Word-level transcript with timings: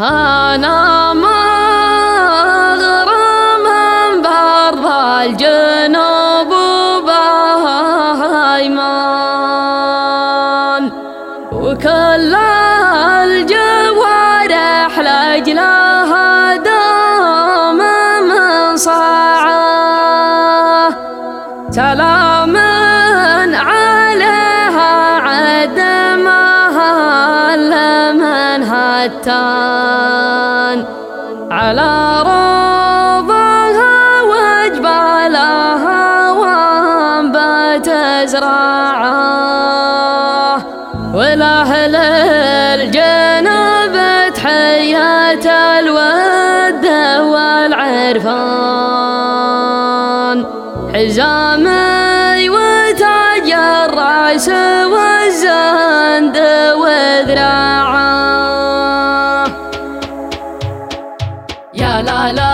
أنا 0.00 1.14
مغرم 1.14 1.32
برض 4.22 4.86
الجنوب 5.22 6.52
وبهيمان 9.66 10.92
وكل 11.52 12.34
الجوارح 13.24 14.98
لأجلها 14.98 16.56
دوم 16.56 17.78
من 18.28 18.76
صاعه 18.76 19.56
هتان 29.06 30.78
على 31.50 32.22
روضها 32.26 33.98
وجبالها 34.22 36.04
وأنبت 36.30 37.88
زراعة. 38.24 39.36
والأهل 41.14 41.96
الجنوب 42.76 43.94
تحية 44.34 45.46
الود 45.80 46.86
والعرفان. 47.32 48.66
حزامي 50.94 51.65
يا 62.06 62.32
لا 62.32 62.45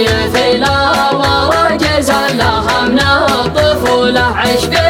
والطايف 0.00 0.60
لا 0.60 1.10
ورجز 1.12 2.10
لها 2.10 2.88
من 2.88 3.00
الطفوله 3.00 4.20
عشق 4.20 4.89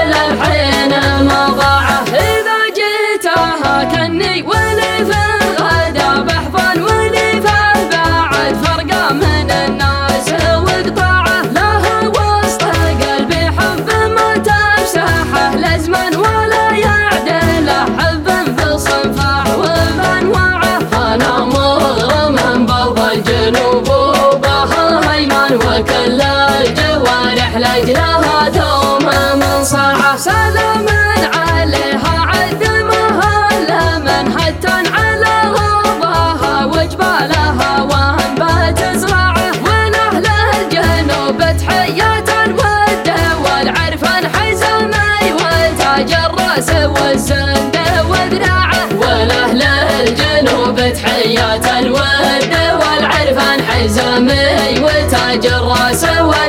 الجوارح 27.80 28.20
لاجلها 28.40 28.48
دوم 28.48 29.04
من 29.38 29.64
صاعه 29.64 30.16
سلام 30.16 30.86
عليها 31.34 32.14
عدمها 32.18 33.48
لمن 33.68 34.32
هتن 34.38 34.86
على 34.94 35.50
غضاها 35.54 36.64
وجبالها 36.64 37.82
وانبات 37.82 38.96
زراعة. 38.96 39.52
ونهل 39.64 40.26
الجنوب 40.60 41.38
تحيات 41.58 42.28
الود 42.44 43.06
والعرفان 43.44 44.28
حزمي 44.28 45.32
وتاج 45.32 46.12
الرأس 46.12 46.70
والزند 46.70 47.76
وذراعه 48.10 48.88
والاهل 49.00 49.62
الجنوب 49.62 50.76
تحيات 50.92 51.66
الود 51.66 52.52
والعرفان 52.80 53.62
حزمي 53.62 54.80
وتاج 54.84 55.46
الرأس 55.46 56.04
والزند 56.04 56.39